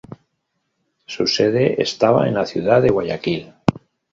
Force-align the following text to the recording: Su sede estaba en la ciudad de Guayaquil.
Su 1.05 1.27
sede 1.27 1.79
estaba 1.79 2.27
en 2.27 2.33
la 2.33 2.47
ciudad 2.47 2.81
de 2.81 2.89
Guayaquil. 2.89 3.53